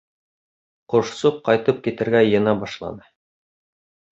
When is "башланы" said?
2.65-3.07